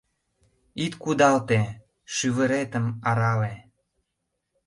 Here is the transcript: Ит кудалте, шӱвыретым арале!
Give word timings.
Ит 0.85 0.93
кудалте, 1.03 1.61
шӱвыретым 2.15 2.85
арале! 3.09 3.53